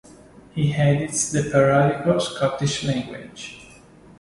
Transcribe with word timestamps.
He 0.55 0.73
edits 0.73 1.31
the 1.31 1.43
periodical 1.43 2.19
"Scottish 2.19 2.83
Language". 2.85 3.59